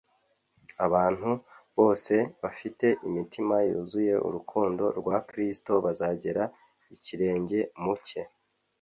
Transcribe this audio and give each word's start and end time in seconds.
Abantu 0.85 1.29
bose 1.77 2.13
bafite 2.43 2.85
imitima 3.07 3.55
yuzuye 3.69 4.13
urukundo 4.27 4.83
rwa 4.99 5.17
Kristo 5.27 5.71
bazagera 5.85 6.43
ikirenge 6.95 7.59
mu 7.83 7.93
cye, 8.05 8.21